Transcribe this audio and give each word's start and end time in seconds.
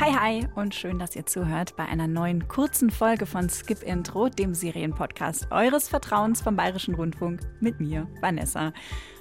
Hi, 0.00 0.14
hi 0.14 0.48
und 0.54 0.74
schön, 0.74 0.98
dass 0.98 1.14
ihr 1.14 1.26
zuhört 1.26 1.76
bei 1.76 1.84
einer 1.84 2.06
neuen 2.06 2.48
kurzen 2.48 2.88
Folge 2.88 3.26
von 3.26 3.50
Skip 3.50 3.82
Intro, 3.82 4.30
dem 4.30 4.54
Serienpodcast 4.54 5.52
eures 5.52 5.90
Vertrauens 5.90 6.40
vom 6.40 6.56
Bayerischen 6.56 6.94
Rundfunk 6.94 7.42
mit 7.60 7.80
mir, 7.80 8.08
Vanessa. 8.22 8.72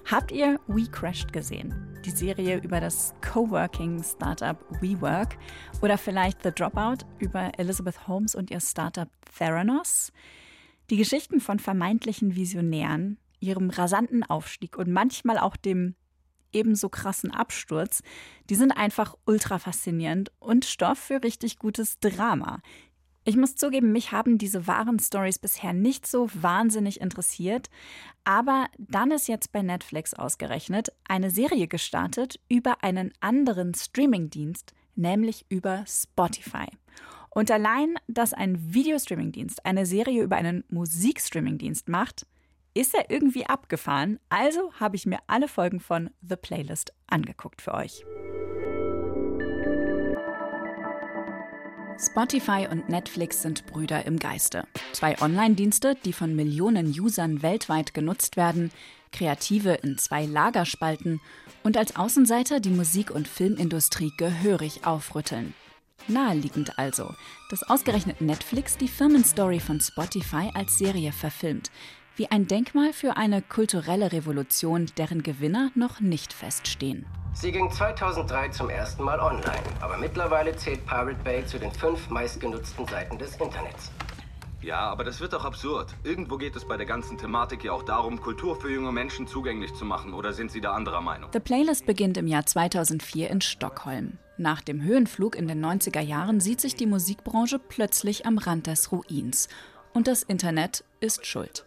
Habt 0.10 0.32
ihr 0.32 0.58
We 0.68 0.90
Crashed 0.90 1.34
gesehen? 1.34 2.00
Die 2.06 2.12
Serie 2.12 2.62
über 2.64 2.80
das 2.80 3.14
Coworking-Startup 3.20 4.58
WeWork 4.80 5.38
oder 5.82 5.98
vielleicht 5.98 6.44
The 6.44 6.52
Dropout 6.52 7.06
über 7.18 7.52
Elizabeth 7.58 8.08
Holmes 8.08 8.34
und 8.34 8.50
ihr 8.50 8.62
Startup 8.62 9.10
Theranos? 9.38 10.14
Die 10.90 10.96
Geschichten 10.96 11.42
von 11.42 11.60
vermeintlichen 11.60 12.38
Visionären, 12.38 13.18
ihrem 13.42 13.70
rasanten 13.70 14.24
Aufstieg 14.24 14.78
und 14.78 14.90
manchmal 14.90 15.40
auch 15.40 15.58
dem 15.58 15.96
ebenso 16.54 16.90
krassen 16.90 17.32
Absturz, 17.32 18.02
die 18.50 18.56
sind 18.56 18.72
einfach 18.72 19.16
ultra 19.26 19.60
faszinierend 19.60 20.32
und 20.40 20.66
Stoff 20.66 20.98
für 20.98 21.24
richtig 21.24 21.60
gutes 21.60 22.00
Drama. 22.00 22.62
Ich 23.26 23.36
muss 23.36 23.56
zugeben, 23.56 23.92
mich 23.92 24.12
haben 24.12 24.38
diese 24.38 24.66
wahren 24.66 24.98
Stories 24.98 25.38
bisher 25.38 25.74
nicht 25.74 26.08
so 26.08 26.30
wahnsinnig 26.34 27.00
interessiert, 27.00 27.70
aber 28.24 28.66
dann 28.78 29.12
ist 29.12 29.28
jetzt 29.28 29.52
bei 29.52 29.62
Netflix 29.62 30.14
ausgerechnet 30.14 30.90
eine 31.08 31.30
Serie 31.30 31.68
gestartet 31.68 32.40
über 32.50 32.84
einen 32.84 33.12
anderen 33.20 33.74
Streamingdienst, 33.74 34.74
nämlich 34.96 35.46
über 35.50 35.84
Spotify. 35.86 36.68
Und 37.30 37.52
allein, 37.52 37.96
dass 38.08 38.34
ein 38.34 38.74
Videostreamingdienst 38.74 39.66
eine 39.66 39.86
Serie 39.86 40.24
über 40.24 40.38
einen 40.38 40.64
Musikstreamingdienst 40.70 41.88
macht, 41.88 42.26
ist 42.74 42.94
er 42.94 43.10
irgendwie 43.10 43.46
abgefahren. 43.46 44.20
Also 44.30 44.74
habe 44.80 44.96
ich 44.96 45.06
mir 45.06 45.20
alle 45.28 45.48
Folgen 45.48 45.80
von 45.80 46.10
The 46.22 46.36
Playlist 46.36 46.94
angeguckt 47.08 47.62
für 47.62 47.74
euch. 47.74 48.06
Spotify 52.00 52.66
und 52.72 52.88
Netflix 52.88 53.42
sind 53.42 53.66
Brüder 53.66 54.06
im 54.06 54.20
Geiste. 54.20 54.64
Zwei 54.94 55.20
Online-Dienste, 55.22 55.96
die 56.06 56.14
von 56.14 56.34
Millionen 56.34 56.88
Usern 56.88 57.42
weltweit 57.42 57.94
genutzt 57.94 58.38
werden, 58.38 58.72
Kreative 59.12 59.74
in 59.74 59.98
zwei 59.98 60.26
Lager 60.26 60.66
spalten 60.66 61.20
und 61.64 61.76
als 61.76 61.98
Außenseiter 61.98 62.62
die 62.62 62.70
Musik- 62.70 63.12
und 63.12 63.28
Filmindustrie 63.28 64.14
gehörig 64.18 64.86
aufrütteln. 64.86 65.54
Naheliegend 66.08 66.80
also, 66.80 67.14
dass 67.50 67.64
ausgerechnet 67.64 68.22
Netflix 68.22 68.78
die 68.78 68.88
Firmenstory 68.88 69.60
von 69.60 69.82
Spotify 69.82 70.50
als 70.54 70.78
Serie 70.78 71.12
verfilmt, 71.12 71.70
wie 72.20 72.30
ein 72.30 72.48
Denkmal 72.48 72.92
für 72.92 73.16
eine 73.16 73.42
kulturelle 73.42 74.12
Revolution, 74.12 74.88
deren 74.98 75.24
Gewinner 75.24 75.72
noch 75.74 76.02
nicht 76.02 76.34
feststehen. 76.34 77.06
Sie 77.34 77.54
ging 77.54 77.72
2003 77.72 78.50
zum 78.50 78.70
ersten 78.70 79.04
Mal 79.04 79.20
online, 79.22 79.64
aber 79.80 79.98
mittlerweile 79.98 80.54
zählt 80.58 80.86
Pirate 80.86 81.24
Bay 81.24 81.46
zu 81.46 81.58
den 81.58 81.72
fünf 81.72 82.10
meistgenutzten 82.10 82.86
Seiten 82.88 83.18
des 83.18 83.38
Internets. 83.38 83.92
Ja, 84.62 84.82
aber 84.82 85.06
das 85.06 85.22
wird 85.22 85.32
doch 85.32 85.46
absurd. 85.46 85.96
Irgendwo 86.04 86.36
geht 86.36 86.58
es 86.58 86.68
bei 86.68 86.76
der 86.76 86.86
ganzen 86.86 87.18
Thematik 87.18 87.64
ja 87.64 87.72
auch 87.72 87.84
darum, 87.84 88.20
Kultur 88.20 88.60
für 88.60 88.70
junge 88.70 88.92
Menschen 88.92 89.26
zugänglich 89.26 89.74
zu 89.74 89.86
machen. 89.86 90.14
Oder 90.14 90.34
sind 90.34 90.52
Sie 90.52 90.60
da 90.60 90.74
anderer 90.74 91.00
Meinung? 91.00 91.30
The 91.32 91.40
Playlist 91.40 91.86
beginnt 91.86 92.18
im 92.18 92.28
Jahr 92.28 92.46
2004 92.46 93.30
in 93.30 93.40
Stockholm. 93.40 94.18
Nach 94.38 94.60
dem 94.60 94.84
Höhenflug 94.84 95.38
in 95.38 95.48
den 95.48 95.64
90er 95.64 96.02
Jahren 96.02 96.42
sieht 96.42 96.60
sich 96.60 96.76
die 96.76 96.88
Musikbranche 96.88 97.60
plötzlich 97.60 98.26
am 98.26 98.38
Rand 98.38 98.68
des 98.68 98.92
Ruins. 98.92 99.48
Und 99.94 100.08
das 100.08 100.24
Internet 100.24 100.84
ist 101.00 101.26
schuld. 101.26 101.66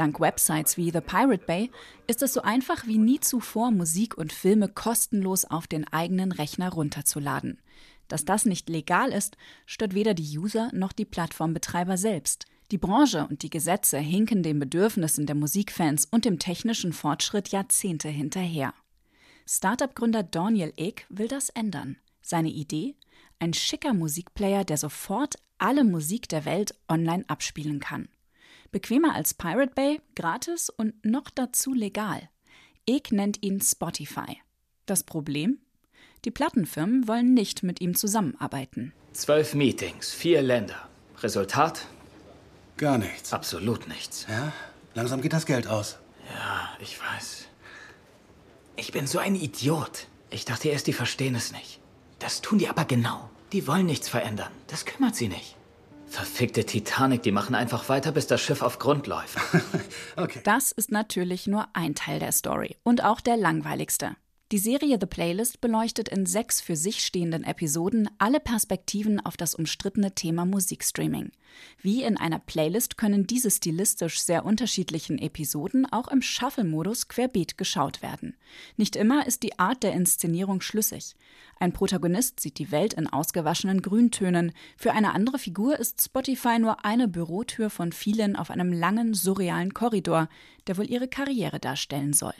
Dank 0.00 0.18
Websites 0.18 0.78
wie 0.78 0.90
The 0.90 1.02
Pirate 1.02 1.44
Bay 1.44 1.70
ist 2.06 2.22
es 2.22 2.32
so 2.32 2.40
einfach 2.40 2.86
wie 2.86 2.96
nie 2.96 3.20
zuvor, 3.20 3.70
Musik 3.70 4.16
und 4.16 4.32
Filme 4.32 4.66
kostenlos 4.66 5.44
auf 5.44 5.66
den 5.66 5.86
eigenen 5.92 6.32
Rechner 6.32 6.70
runterzuladen. 6.70 7.60
Dass 8.08 8.24
das 8.24 8.46
nicht 8.46 8.70
legal 8.70 9.12
ist, 9.12 9.36
stört 9.66 9.94
weder 9.94 10.14
die 10.14 10.38
User 10.38 10.70
noch 10.72 10.92
die 10.92 11.04
Plattformbetreiber 11.04 11.98
selbst. 11.98 12.46
Die 12.70 12.78
Branche 12.78 13.26
und 13.28 13.42
die 13.42 13.50
Gesetze 13.50 13.98
hinken 13.98 14.42
den 14.42 14.58
Bedürfnissen 14.58 15.26
der 15.26 15.36
Musikfans 15.36 16.06
und 16.06 16.24
dem 16.24 16.38
technischen 16.38 16.94
Fortschritt 16.94 17.48
Jahrzehnte 17.48 18.08
hinterher. 18.08 18.72
Startup-Gründer 19.46 20.22
Daniel 20.22 20.72
Ek 20.78 21.04
will 21.10 21.28
das 21.28 21.50
ändern. 21.50 21.98
Seine 22.22 22.48
Idee? 22.48 22.96
Ein 23.38 23.52
schicker 23.52 23.92
Musikplayer, 23.92 24.64
der 24.64 24.78
sofort 24.78 25.34
alle 25.58 25.84
Musik 25.84 26.26
der 26.30 26.46
Welt 26.46 26.74
online 26.88 27.24
abspielen 27.28 27.80
kann. 27.80 28.08
Bequemer 28.72 29.14
als 29.14 29.34
Pirate 29.34 29.72
Bay, 29.74 30.00
gratis 30.14 30.70
und 30.70 31.04
noch 31.04 31.30
dazu 31.30 31.74
legal. 31.74 32.28
Ek 32.86 33.10
nennt 33.10 33.42
ihn 33.42 33.60
Spotify. 33.60 34.40
Das 34.86 35.02
Problem? 35.02 35.58
Die 36.24 36.30
Plattenfirmen 36.30 37.08
wollen 37.08 37.34
nicht 37.34 37.62
mit 37.62 37.80
ihm 37.80 37.94
zusammenarbeiten. 37.96 38.92
Zwölf 39.12 39.54
Meetings, 39.54 40.12
vier 40.12 40.42
Länder. 40.42 40.88
Resultat? 41.18 41.86
Gar 42.76 42.98
nichts. 42.98 43.32
Absolut 43.32 43.88
nichts. 43.88 44.26
Ja? 44.28 44.52
Langsam 44.94 45.20
geht 45.20 45.32
das 45.32 45.46
Geld 45.46 45.66
aus. 45.66 45.98
Ja, 46.32 46.70
ich 46.80 46.98
weiß. 47.00 47.48
Ich 48.76 48.92
bin 48.92 49.06
so 49.06 49.18
ein 49.18 49.34
Idiot. 49.34 50.06
Ich 50.30 50.44
dachte 50.44 50.68
erst, 50.68 50.86
die 50.86 50.92
verstehen 50.92 51.34
es 51.34 51.52
nicht. 51.52 51.80
Das 52.20 52.40
tun 52.40 52.58
die 52.58 52.68
aber 52.68 52.84
genau. 52.84 53.28
Die 53.52 53.66
wollen 53.66 53.86
nichts 53.86 54.08
verändern. 54.08 54.52
Das 54.68 54.84
kümmert 54.84 55.16
sie 55.16 55.28
nicht. 55.28 55.56
Verfickte 56.10 56.64
Titanic, 56.64 57.22
die 57.22 57.30
machen 57.30 57.54
einfach 57.54 57.88
weiter, 57.88 58.10
bis 58.10 58.26
das 58.26 58.40
Schiff 58.40 58.62
auf 58.62 58.80
Grund 58.80 59.06
läuft. 59.06 59.38
okay. 60.16 60.40
Das 60.42 60.72
ist 60.72 60.90
natürlich 60.90 61.46
nur 61.46 61.68
ein 61.72 61.94
Teil 61.94 62.18
der 62.18 62.32
Story 62.32 62.76
und 62.82 63.04
auch 63.04 63.20
der 63.20 63.36
langweiligste. 63.36 64.16
Die 64.52 64.58
Serie 64.58 64.98
The 65.00 65.06
Playlist 65.06 65.60
beleuchtet 65.60 66.08
in 66.08 66.26
sechs 66.26 66.60
für 66.60 66.74
sich 66.74 67.04
stehenden 67.04 67.44
Episoden 67.44 68.10
alle 68.18 68.40
Perspektiven 68.40 69.24
auf 69.24 69.36
das 69.36 69.54
umstrittene 69.54 70.16
Thema 70.16 70.44
Musikstreaming. 70.44 71.30
Wie 71.80 72.02
in 72.02 72.16
einer 72.16 72.40
Playlist 72.40 72.96
können 72.96 73.28
diese 73.28 73.52
stilistisch 73.52 74.20
sehr 74.20 74.44
unterschiedlichen 74.44 75.18
Episoden 75.18 75.86
auch 75.92 76.08
im 76.08 76.20
Shuffle-Modus 76.20 77.06
querbeet 77.06 77.58
geschaut 77.58 78.02
werden. 78.02 78.36
Nicht 78.76 78.96
immer 78.96 79.24
ist 79.24 79.44
die 79.44 79.56
Art 79.60 79.84
der 79.84 79.92
Inszenierung 79.92 80.62
schlüssig. 80.62 81.14
Ein 81.60 81.72
Protagonist 81.72 82.40
sieht 82.40 82.58
die 82.58 82.72
Welt 82.72 82.94
in 82.94 83.06
ausgewaschenen 83.06 83.82
Grüntönen, 83.82 84.50
für 84.76 84.90
eine 84.90 85.14
andere 85.14 85.38
Figur 85.38 85.78
ist 85.78 86.02
Spotify 86.02 86.58
nur 86.58 86.84
eine 86.84 87.06
Bürotür 87.06 87.70
von 87.70 87.92
vielen 87.92 88.34
auf 88.34 88.50
einem 88.50 88.72
langen, 88.72 89.14
surrealen 89.14 89.74
Korridor, 89.74 90.28
der 90.66 90.76
wohl 90.76 90.90
ihre 90.90 91.06
Karriere 91.06 91.60
darstellen 91.60 92.14
soll. 92.14 92.34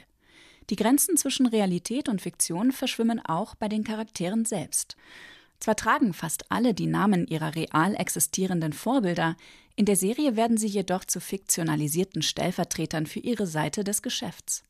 Die 0.69 0.75
Grenzen 0.75 1.17
zwischen 1.17 1.47
Realität 1.47 2.07
und 2.07 2.21
Fiktion 2.21 2.71
verschwimmen 2.71 3.19
auch 3.19 3.55
bei 3.55 3.67
den 3.67 3.83
Charakteren 3.83 4.45
selbst. 4.45 4.95
Zwar 5.59 5.75
tragen 5.75 6.13
fast 6.13 6.51
alle 6.51 6.73
die 6.73 6.87
Namen 6.87 7.27
ihrer 7.27 7.55
real 7.55 7.95
existierenden 7.95 8.73
Vorbilder, 8.73 9.35
in 9.75 9.85
der 9.85 9.95
Serie 9.95 10.35
werden 10.35 10.57
sie 10.57 10.67
jedoch 10.67 11.05
zu 11.05 11.19
fiktionalisierten 11.19 12.21
Stellvertretern 12.21 13.05
für 13.05 13.19
ihre 13.19 13.47
Seite 13.47 13.83
des 13.83 14.01
Geschäfts. 14.01 14.63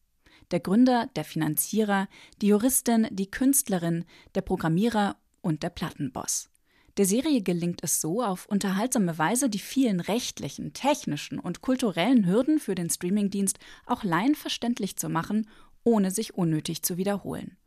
Der 0.51 0.59
Gründer, 0.59 1.09
der 1.15 1.23
Finanzierer, 1.23 2.07
die 2.41 2.47
Juristin, 2.47 3.07
die 3.09 3.31
Künstlerin, 3.31 4.05
der 4.35 4.41
Programmierer 4.41 5.15
und 5.41 5.63
der 5.63 5.69
Plattenboss. 5.69 6.49
Der 6.97 7.05
Serie 7.05 7.41
gelingt 7.41 7.83
es 7.83 8.01
so, 8.01 8.21
auf 8.21 8.47
unterhaltsame 8.47 9.17
Weise 9.17 9.49
die 9.49 9.59
vielen 9.59 10.01
rechtlichen, 10.01 10.73
technischen 10.73 11.39
und 11.39 11.61
kulturellen 11.61 12.27
Hürden 12.27 12.59
für 12.59 12.75
den 12.75 12.89
Streamingdienst 12.89 13.59
auch 13.85 14.03
laienverständlich 14.03 14.97
zu 14.97 15.07
machen 15.07 15.47
ohne 15.83 16.11
sich 16.11 16.33
unnötig 16.33 16.83
zu 16.83 16.97
wiederholen. 16.97 17.57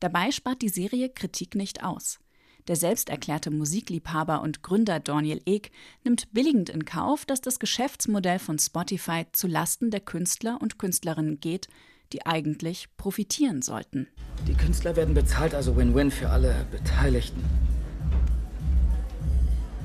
Dabei 0.00 0.30
spart 0.30 0.62
die 0.62 0.68
Serie 0.68 1.08
Kritik 1.08 1.54
nicht 1.54 1.82
aus. 1.82 2.18
Der 2.68 2.76
selbsterklärte 2.76 3.50
Musikliebhaber 3.50 4.42
und 4.42 4.62
Gründer 4.62 4.98
Daniel 4.98 5.40
Ek 5.46 5.70
nimmt 6.04 6.32
billigend 6.32 6.68
in 6.68 6.84
Kauf, 6.84 7.24
dass 7.24 7.40
das 7.40 7.60
Geschäftsmodell 7.60 8.40
von 8.40 8.58
Spotify 8.58 9.24
zu 9.32 9.46
Lasten 9.46 9.90
der 9.90 10.00
Künstler 10.00 10.58
und 10.60 10.78
Künstlerinnen 10.78 11.38
geht, 11.38 11.68
die 12.12 12.26
eigentlich 12.26 12.88
profitieren 12.96 13.62
sollten. 13.62 14.08
Die 14.48 14.54
Künstler 14.54 14.96
werden 14.96 15.14
bezahlt, 15.14 15.54
also 15.54 15.76
Win-Win 15.76 16.10
für 16.10 16.30
alle 16.30 16.66
Beteiligten. 16.70 17.42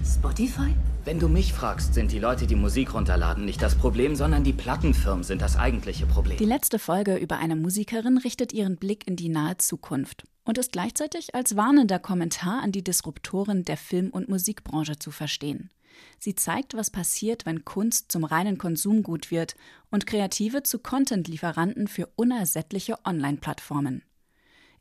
Spotify? 0.03 0.73
Wenn 1.03 1.17
du 1.17 1.27
mich 1.27 1.51
fragst, 1.51 1.95
sind 1.95 2.11
die 2.11 2.19
Leute, 2.19 2.45
die 2.45 2.55
Musik 2.55 2.93
runterladen, 2.93 3.43
nicht 3.43 3.59
das 3.59 3.73
Problem, 3.73 4.15
sondern 4.15 4.43
die 4.43 4.53
Plattenfirmen 4.53 5.23
sind 5.23 5.41
das 5.41 5.57
eigentliche 5.57 6.05
Problem. 6.05 6.37
Die 6.37 6.45
letzte 6.45 6.77
Folge 6.77 7.17
über 7.17 7.39
eine 7.39 7.55
Musikerin 7.55 8.19
richtet 8.19 8.53
ihren 8.53 8.77
Blick 8.77 9.07
in 9.07 9.15
die 9.15 9.29
nahe 9.29 9.57
Zukunft 9.57 10.25
und 10.43 10.59
ist 10.59 10.71
gleichzeitig 10.71 11.33
als 11.33 11.55
warnender 11.55 11.97
Kommentar 11.97 12.61
an 12.61 12.71
die 12.71 12.83
Disruptoren 12.83 13.65
der 13.65 13.77
Film- 13.77 14.11
und 14.11 14.29
Musikbranche 14.29 14.99
zu 14.99 15.09
verstehen. 15.09 15.71
Sie 16.19 16.35
zeigt, 16.35 16.75
was 16.75 16.91
passiert, 16.91 17.47
wenn 17.47 17.65
Kunst 17.65 18.11
zum 18.11 18.23
reinen 18.23 18.59
Konsumgut 18.59 19.31
wird 19.31 19.55
und 19.89 20.05
Kreative 20.05 20.61
zu 20.61 20.77
Content-Lieferanten 20.77 21.87
für 21.87 22.09
unersättliche 22.15 22.95
Online-Plattformen. 23.05 24.03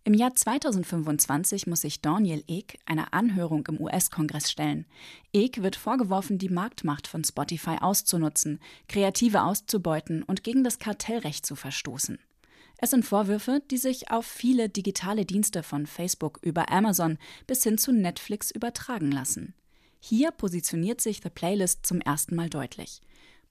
Im 0.02 0.14
Jahr 0.14 0.34
2025 0.34 1.66
muss 1.66 1.82
sich 1.82 2.00
Daniel 2.00 2.42
Ek 2.48 2.78
einer 2.86 3.12
Anhörung 3.12 3.66
im 3.66 3.78
US-Kongress 3.80 4.50
stellen. 4.50 4.86
Ek 5.34 5.62
wird 5.62 5.76
vorgeworfen, 5.76 6.38
die 6.38 6.48
Marktmacht 6.48 7.06
von 7.06 7.22
Spotify 7.22 7.76
auszunutzen, 7.80 8.60
Kreative 8.88 9.42
auszubeuten 9.42 10.22
und 10.22 10.42
gegen 10.42 10.64
das 10.64 10.78
Kartellrecht 10.78 11.44
zu 11.44 11.54
verstoßen. 11.54 12.18
Es 12.78 12.90
sind 12.90 13.04
Vorwürfe, 13.04 13.60
die 13.70 13.76
sich 13.76 14.10
auf 14.10 14.24
viele 14.24 14.70
digitale 14.70 15.26
Dienste 15.26 15.62
von 15.62 15.86
Facebook 15.86 16.38
über 16.40 16.72
Amazon 16.72 17.18
bis 17.46 17.62
hin 17.62 17.76
zu 17.76 17.92
Netflix 17.92 18.50
übertragen 18.50 19.12
lassen. 19.12 19.52
Hier 20.00 20.30
positioniert 20.30 21.02
sich 21.02 21.20
The 21.22 21.28
Playlist 21.28 21.84
zum 21.84 22.00
ersten 22.00 22.36
Mal 22.36 22.48
deutlich. 22.48 23.02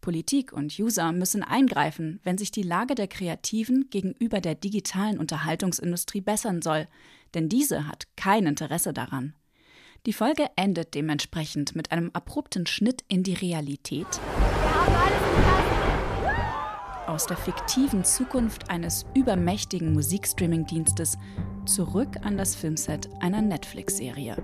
Politik 0.01 0.53
und 0.53 0.77
User 0.79 1.11
müssen 1.11 1.43
eingreifen, 1.43 2.19
wenn 2.23 2.37
sich 2.37 2.51
die 2.51 2.63
Lage 2.63 2.95
der 2.95 3.07
Kreativen 3.07 3.89
gegenüber 3.89 4.41
der 4.41 4.55
digitalen 4.55 5.19
Unterhaltungsindustrie 5.19 6.21
bessern 6.21 6.61
soll, 6.61 6.87
denn 7.33 7.49
diese 7.49 7.87
hat 7.87 8.07
kein 8.15 8.45
Interesse 8.45 8.93
daran. 8.93 9.33
Die 10.05 10.13
Folge 10.13 10.47
endet 10.55 10.95
dementsprechend 10.95 11.75
mit 11.75 11.91
einem 11.91 12.11
abrupten 12.13 12.65
Schnitt 12.65 13.03
in 13.09 13.23
die 13.23 13.33
Realität. 13.33 14.07
Aus 17.05 17.25
der 17.25 17.37
fiktiven 17.37 18.05
Zukunft 18.05 18.69
eines 18.69 19.05
übermächtigen 19.13 19.91
Musikstreaming-Dienstes 19.93 21.17
zurück 21.65 22.15
an 22.21 22.37
das 22.37 22.55
Filmset 22.55 23.09
einer 23.19 23.41
Netflix-Serie. 23.41 24.37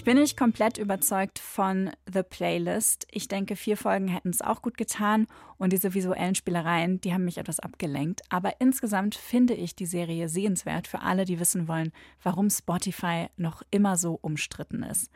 Ich 0.00 0.04
bin 0.04 0.16
nicht 0.16 0.38
komplett 0.38 0.78
überzeugt 0.78 1.38
von 1.38 1.90
The 2.10 2.22
Playlist. 2.22 3.06
Ich 3.10 3.28
denke, 3.28 3.54
vier 3.54 3.76
Folgen 3.76 4.08
hätten 4.08 4.30
es 4.30 4.40
auch 4.40 4.62
gut 4.62 4.78
getan 4.78 5.26
und 5.58 5.74
diese 5.74 5.92
visuellen 5.92 6.34
Spielereien, 6.34 7.02
die 7.02 7.12
haben 7.12 7.26
mich 7.26 7.36
etwas 7.36 7.60
abgelenkt. 7.60 8.22
Aber 8.30 8.62
insgesamt 8.62 9.14
finde 9.14 9.52
ich 9.52 9.76
die 9.76 9.84
Serie 9.84 10.30
sehenswert 10.30 10.86
für 10.88 11.02
alle, 11.02 11.26
die 11.26 11.38
wissen 11.38 11.68
wollen, 11.68 11.92
warum 12.22 12.48
Spotify 12.48 13.26
noch 13.36 13.62
immer 13.70 13.98
so 13.98 14.18
umstritten 14.22 14.84
ist. 14.84 15.12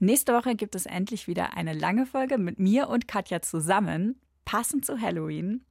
Nächste 0.00 0.34
Woche 0.34 0.54
gibt 0.54 0.74
es 0.74 0.84
endlich 0.84 1.28
wieder 1.28 1.56
eine 1.56 1.72
lange 1.72 2.04
Folge 2.04 2.36
mit 2.36 2.58
mir 2.58 2.90
und 2.90 3.08
Katja 3.08 3.40
zusammen, 3.40 4.20
passend 4.44 4.84
zu 4.84 5.00
Halloween 5.00 5.64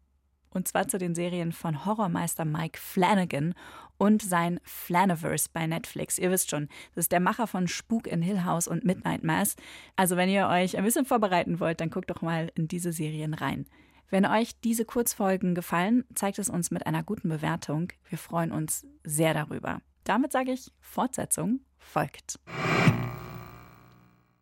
und 0.56 0.68
zwar 0.68 0.88
zu 0.88 0.98
den 0.98 1.16
Serien 1.16 1.52
von 1.52 1.86
Horrormeister 1.86 2.46
Mike 2.46 2.80
Flanagan 2.80 3.54
und 3.98 4.22
sein 4.22 4.60
Flaniverse 4.64 5.50
bei 5.52 5.68
Netflix. 5.68 6.18
Ihr 6.18 6.32
wisst 6.32 6.50
schon, 6.50 6.68
das 6.94 7.06
ist 7.06 7.12
der 7.12 7.20
Macher 7.20 7.48
von 7.48 7.68
Spuk 7.68 8.08
in 8.08 8.22
Hill 8.22 8.44
House 8.46 8.68
und 8.68 8.84
Midnight 8.84 9.24
Mass. 9.24 9.56
Also 9.96 10.18
wenn 10.18 10.30
ihr 10.30 10.48
euch 10.48 10.78
ein 10.78 10.84
bisschen 10.84 11.06
vorbereiten 11.06 11.60
wollt, 11.60 11.82
dann 11.82 11.90
guckt 11.90 12.10
doch 12.10 12.22
mal 12.22 12.52
in 12.56 12.68
diese 12.68 12.92
Serien 12.92 13.34
rein. 13.34 13.66
Wenn 14.10 14.26
euch 14.26 14.60
diese 14.62 14.86
Kurzfolgen 14.86 15.56
gefallen, 15.56 16.06
zeigt 16.14 16.40
es 16.40 16.50
uns 16.50 16.72
mit 16.72 16.86
einer 16.86 17.04
guten 17.04 17.30
Bewertung. 17.30 17.92
Wir 18.08 18.18
freuen 18.18 18.52
uns 18.52 18.86
sehr 19.04 19.34
darüber. 19.34 19.82
Damit 20.04 20.32
sage 20.32 20.52
ich, 20.52 20.72
Fortsetzung 20.80 21.62
folgt. 21.80 22.40